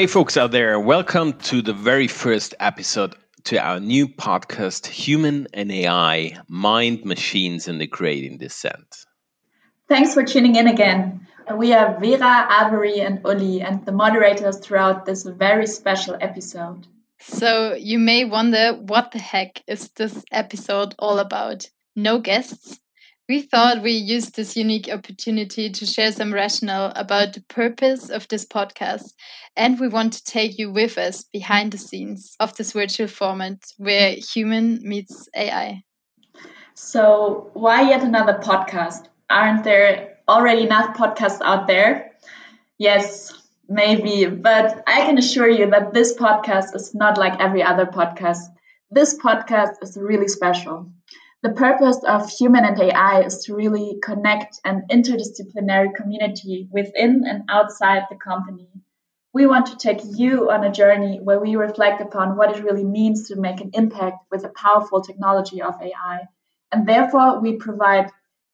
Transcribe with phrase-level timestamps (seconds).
[0.00, 3.14] Hey, folks out there, welcome to the very first episode
[3.44, 9.04] to our new podcast, Human and AI Mind, Machines, and the Creating Descent.
[9.90, 11.26] Thanks for tuning in again.
[11.54, 16.86] We are Vera, Arberie, and Ulli, and the moderators throughout this very special episode.
[17.18, 21.68] So, you may wonder what the heck is this episode all about?
[21.94, 22.80] No guests,
[23.30, 28.26] we thought we used this unique opportunity to share some rationale about the purpose of
[28.26, 29.12] this podcast,
[29.56, 33.54] and we want to take you with us behind the scenes of this virtual format
[33.78, 35.84] where human meets AI.
[36.74, 39.06] So, why yet another podcast?
[39.30, 42.10] Aren't there already enough podcasts out there?
[42.78, 43.32] Yes,
[43.68, 48.42] maybe, but I can assure you that this podcast is not like every other podcast.
[48.90, 50.90] This podcast is really special.
[51.42, 57.44] The purpose of human and AI is to really connect an interdisciplinary community within and
[57.48, 58.68] outside the company.
[59.32, 62.84] We want to take you on a journey where we reflect upon what it really
[62.84, 66.28] means to make an impact with the powerful technology of AI.
[66.72, 68.10] And therefore, we provide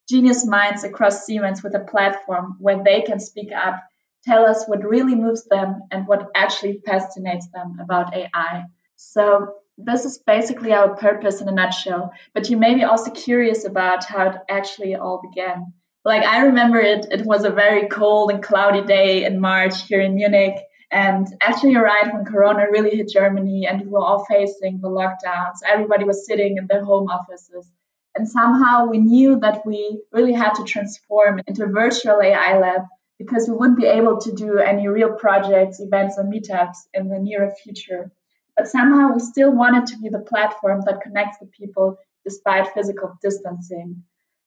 [0.09, 3.83] genius minds across Siemens with a platform where they can speak up,
[4.25, 8.65] tell us what really moves them and what actually fascinates them about AI.
[8.95, 12.13] So, this is basically our purpose in a nutshell.
[12.35, 15.73] But you may be also curious about how it actually all began.
[16.05, 20.01] Like I remember it, it was a very cold and cloudy day in March here
[20.01, 20.57] in Munich.
[20.91, 25.57] And actually arrived when Corona really hit Germany and we were all facing the lockdowns.
[25.67, 27.69] Everybody was sitting in their home offices.
[28.15, 32.83] And somehow we knew that we really had to transform into a virtual AI lab
[33.19, 37.19] because we wouldn't be able to do any real projects, events, or meetups in the
[37.19, 38.11] near future.
[38.57, 43.17] But somehow we still wanted to be the platform that connects the people despite physical
[43.23, 44.03] distancing.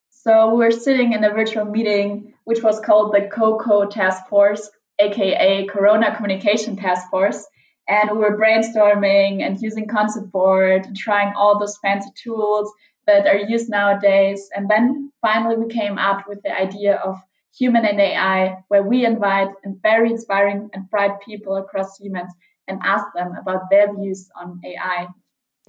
[0.10, 4.70] So we were sitting in a virtual meeting, which was called the COCO Task Force,
[5.00, 7.46] aka Corona Communication Task Force.
[7.88, 12.72] And we were brainstorming and using concept board and trying all those fancy tools
[13.08, 14.50] that are used nowadays.
[14.54, 17.20] And then finally we came up with the idea of
[17.58, 19.50] human and AI, where we invite
[19.82, 22.32] very inspiring and bright people across Siemens
[22.70, 25.08] and ask them about their views on AI.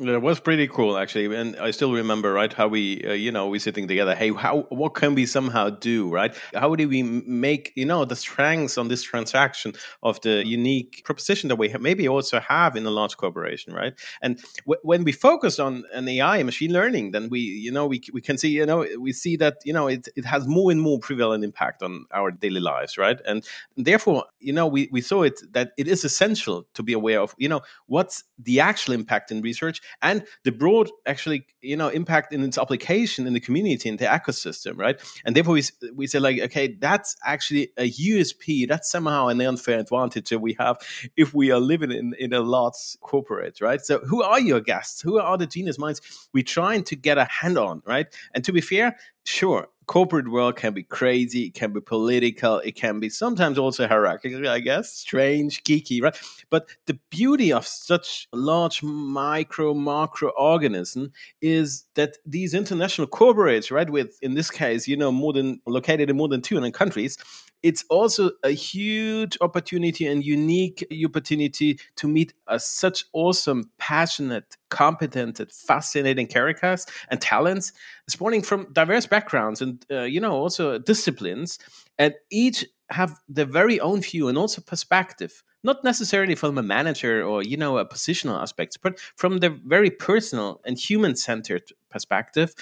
[0.03, 3.49] It was pretty cool, actually, and I still remember, right, how we, uh, you know,
[3.49, 4.15] we sitting together.
[4.15, 6.35] Hey, how, what can we somehow do, right?
[6.55, 11.49] How do we make, you know, the strengths on this transaction of the unique proposition
[11.49, 13.93] that we have, maybe also have in a large corporation, right?
[14.23, 14.41] And
[14.85, 18.39] when we focus on an AI, machine learning, then we, you know, we we can
[18.39, 21.45] see, you know, we see that, you know, it it has more and more prevalent
[21.45, 23.21] impact on our daily lives, right?
[23.27, 23.47] And
[23.77, 27.35] therefore, you know, we we saw it that it is essential to be aware of,
[27.37, 32.33] you know, what's the actual impact in research and the broad actually you know impact
[32.33, 35.01] in its application in the community in the ecosystem right?
[35.25, 35.63] And therefore we,
[35.95, 40.57] we say like okay that's actually a usp that's somehow an unfair advantage that we
[40.59, 40.79] have
[41.17, 43.81] if we are living in, in a large corporate right?
[43.81, 45.01] So who are your guests?
[45.01, 46.01] Who are the genius minds
[46.33, 48.07] we're trying to get a hand on right?
[48.35, 52.77] And to be fair sure corporate world can be crazy, it can be political, it
[52.77, 56.17] can be sometimes also hierarchical, I guess, strange, geeky, right?
[56.49, 61.11] But the beauty of such large micro macro organism
[61.43, 66.09] is that these international corporates, right, with in this case, you know, more than located
[66.09, 67.19] in more than 200 countries,
[67.63, 75.41] it's also a huge opportunity and unique opportunity to meet a, such awesome, passionate, competent,
[75.53, 77.73] fascinating characters and talents,
[78.09, 81.59] spawning from diverse backgrounds and uh, you know also disciplines,
[81.99, 87.23] and each have their very own view and also perspective not necessarily from a manager
[87.23, 92.55] or you know a positional aspect but from the very personal and human centered perspective.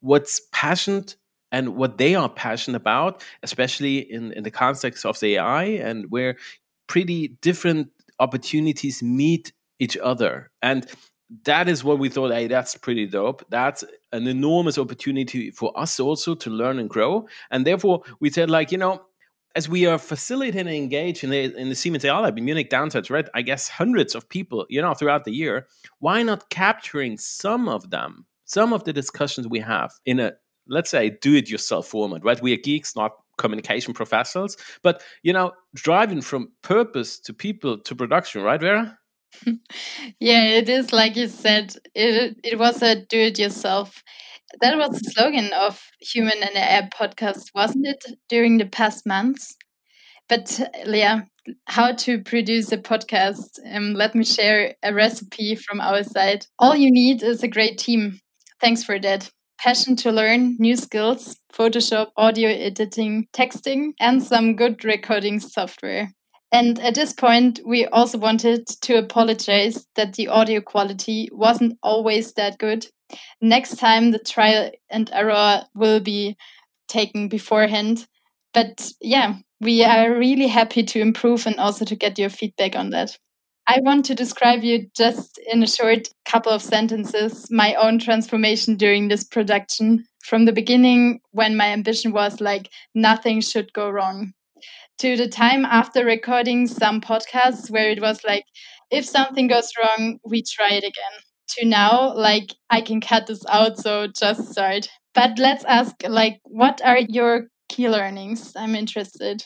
[0.00, 1.16] What's passionate
[1.52, 6.10] and what they are passionate about, especially in, in the context of the AI and
[6.10, 6.36] where
[6.88, 10.50] pretty different opportunities meet each other.
[10.62, 10.86] And
[11.44, 13.44] that is what we thought, hey, that's pretty dope.
[13.50, 17.26] That's an enormous opportunity for us also to learn and grow.
[17.50, 19.02] And therefore, we said, like, you know,
[19.54, 22.70] as we are facilitating and engage in the, in the Siemens AI Lab in Munich
[22.70, 23.28] downtown, right?
[23.34, 25.66] I guess hundreds of people, you know, throughout the year.
[25.98, 30.32] Why not capturing some of them, some of the discussions we have in a
[30.68, 32.40] let's say do it yourself format right?
[32.42, 37.94] We are geeks not communication professionals but you know driving from purpose to people to
[37.94, 38.98] production right vera?
[40.20, 44.02] Yeah it is like you said it, it was a do it yourself
[44.60, 49.56] that was the slogan of human and AI podcast wasn't it during the past months?
[50.28, 51.22] But yeah
[51.66, 56.46] how to produce a podcast um, let me share a recipe from our side.
[56.58, 58.20] All you need is a great team.
[58.60, 59.30] Thanks for that
[59.62, 66.12] passion to learn new skills, Photoshop, audio editing, texting, and some good recording software.
[66.50, 72.32] And at this point, we also wanted to apologize that the audio quality wasn't always
[72.34, 72.86] that good.
[73.40, 76.36] Next time, the trial and error will be
[76.88, 78.06] taken beforehand.
[78.52, 82.90] But yeah, we are really happy to improve and also to get your feedback on
[82.90, 83.16] that.
[83.72, 88.76] I want to describe you just in a short couple of sentences my own transformation
[88.76, 90.04] during this production.
[90.26, 94.34] From the beginning, when my ambition was like nothing should go wrong,
[94.98, 98.44] to the time after recording some podcasts where it was like,
[98.90, 101.16] if something goes wrong, we try it again.
[101.56, 104.86] To now, like, I can cut this out, so just start.
[105.14, 108.52] But let's ask, like, what are your key learnings?
[108.54, 109.42] I'm interested.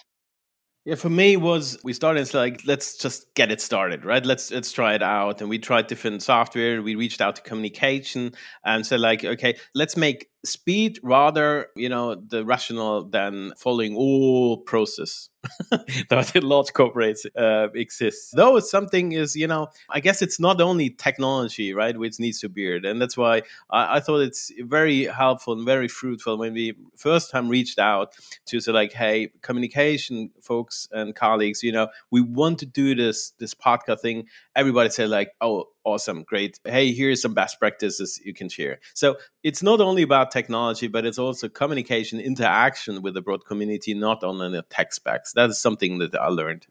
[0.87, 4.25] Yeah, for me was we started it's like let's just get it started, right?
[4.25, 6.81] Let's let's try it out, and we tried different software.
[6.81, 8.35] We reached out to communication
[8.65, 14.59] and said like, okay, let's make speed rather, you know, the rational than following all
[14.59, 15.29] process
[16.11, 18.31] that in large corporates uh, exists.
[18.35, 22.49] Though something is, you know, I guess it's not only technology, right, which needs to
[22.49, 26.75] beard, and that's why I, I, thought it's very helpful and very fruitful when we
[26.97, 28.15] first time reached out
[28.47, 33.33] to say like, hey, communication folks and colleagues, you know, we want to do this
[33.39, 34.27] this podcast thing.
[34.55, 36.59] Everybody said like, oh, awesome, great.
[36.65, 38.81] Hey, here's some best practices you can share.
[38.95, 43.95] So it's not only about technology, but it's also communication, interaction with the broad community,
[43.95, 45.33] not only the tech specs.
[45.33, 46.67] That is something that I learned.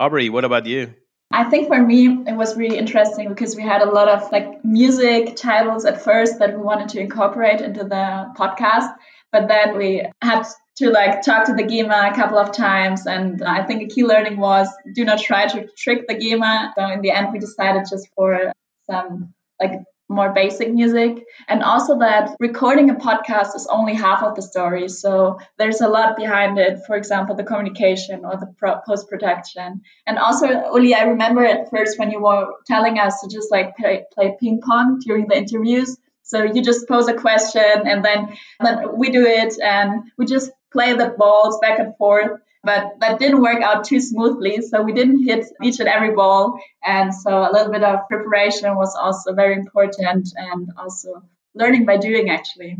[0.00, 0.94] Arberie, what about you?
[1.32, 4.64] I think for me it was really interesting because we had a lot of like
[4.64, 8.94] music titles at first that we wanted to incorporate into the podcast,
[9.32, 10.46] but then we had
[10.76, 13.06] to like talk to the GEMA a couple of times.
[13.06, 16.72] And I think a key learning was do not try to trick the GEMA.
[16.76, 18.52] So in the end, we decided just for
[18.88, 24.36] some like more basic music and also that recording a podcast is only half of
[24.36, 29.08] the story so there's a lot behind it for example the communication or the post
[29.08, 33.50] production and also ulli i remember at first when you were telling us to just
[33.50, 35.96] like play, play ping pong during the interviews
[36.26, 40.50] so you just pose a question and then, then we do it and we just
[40.76, 42.40] play the balls back and forth.
[42.62, 44.60] But that didn't work out too smoothly.
[44.60, 46.58] So we didn't hit each and every ball.
[46.84, 51.22] And so a little bit of preparation was also very important and also
[51.54, 52.78] learning by doing actually.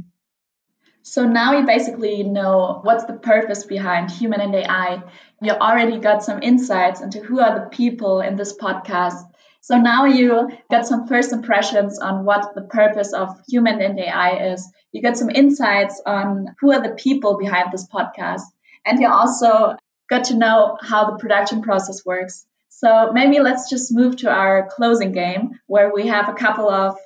[1.03, 5.03] So now you basically know what's the purpose behind human and AI.
[5.41, 9.23] You already got some insights into who are the people in this podcast
[9.67, 14.53] so now you got some first impressions on what the purpose of human and AI
[14.53, 14.73] is.
[14.97, 18.45] You got some insights on who are the people behind this podcast.
[18.87, 19.77] And you also
[20.09, 22.47] got to know how the production process works.
[22.71, 26.97] So maybe let's just move to our closing game where we have a couple of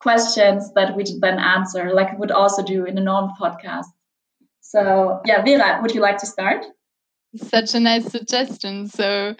[0.00, 3.92] questions that we then answer, like we would also do in a normal podcast.
[4.60, 6.66] So, yeah, Vera, would you like to start?
[7.36, 8.88] Such a nice suggestion.
[8.88, 9.36] So,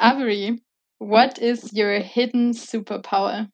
[0.00, 0.58] Arberie,
[1.00, 3.51] what is your hidden superpower?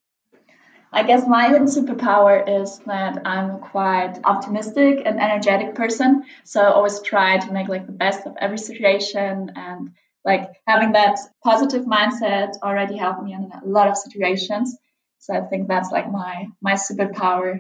[0.93, 6.25] I guess my hidden superpower is that I'm quite optimistic and energetic person.
[6.45, 9.91] So I always try to make like the best of every situation and
[10.25, 14.77] like having that positive mindset already helped me in a lot of situations.
[15.19, 17.59] So I think that's like my my superpower.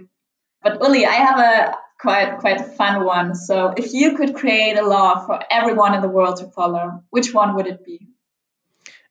[0.63, 3.35] But Ulli, I have a quite quite fun one.
[3.35, 7.35] So if you could create a law for everyone in the world to follow, which
[7.35, 8.09] one would it be?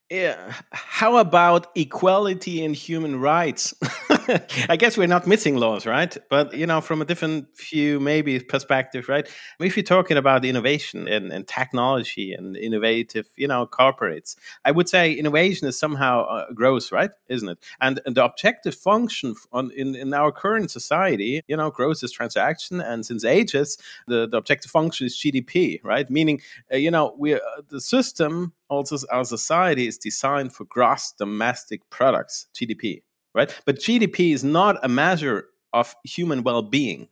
[0.09, 0.53] Yeah.
[0.71, 3.73] How about equality and human rights?
[4.69, 6.15] I guess we're not missing laws, right?
[6.29, 9.27] But you know, from a different view, maybe perspective, right?
[9.59, 14.89] If you're talking about innovation and, and technology and innovative, you know, corporates, I would
[14.89, 17.11] say innovation is somehow uh, growth, right?
[17.29, 17.59] Isn't it?
[17.81, 22.11] And, and the objective function on in, in our current society, you know, growth is
[22.11, 26.09] transaction, and since ages, the, the objective function is GDP, right?
[26.09, 26.41] Meaning,
[26.71, 31.89] uh, you know, we uh, the system also our society is designed for gross domestic
[31.89, 33.01] products gdp
[33.33, 33.53] right?
[33.65, 37.07] But gdp is not a measure of human well-being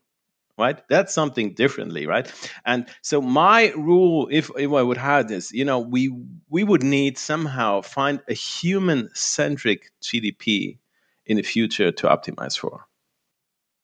[0.57, 0.81] right?
[0.88, 2.31] That's something differently right?
[2.65, 6.15] And so my rule if, if i would have this you know we
[6.50, 10.77] we would need somehow find a human centric gdp
[11.25, 12.86] in the future to optimize for.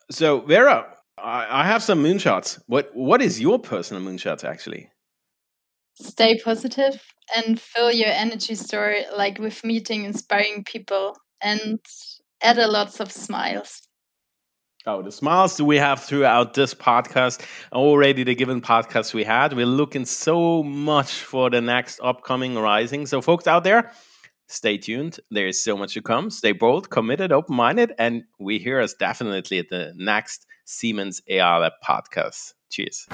[0.09, 2.59] So vera I, I have some moonshots.
[2.67, 4.89] What what is your personal moonshot actually?
[5.95, 6.99] Stay positive
[7.35, 11.79] and fill your energy store like with meeting inspiring people and
[12.41, 13.81] add a lots of smiles
[14.87, 19.53] Oh, the smiles we have throughout this podcast, already the given podcast we had.
[19.53, 23.05] We're looking so much for the next upcoming rising.
[23.05, 23.91] So, folks out there,
[24.47, 25.19] stay tuned.
[25.29, 26.31] There is so much to come.
[26.31, 31.69] Stay bold, committed, open minded, and we hear us definitely at the next Siemens AI
[31.87, 32.53] podcast.
[32.71, 33.07] Cheers.